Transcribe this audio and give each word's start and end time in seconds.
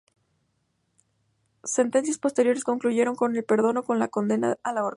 Sentencias 1.63 2.17
posteriores 2.17 2.63
concluyeron 2.63 3.13
con 3.15 3.35
el 3.35 3.45
perdón 3.45 3.77
o 3.77 3.83
con 3.83 3.99
la 3.99 4.07
condena 4.07 4.57
a 4.63 4.73
la 4.73 4.83
horca. 4.83 4.89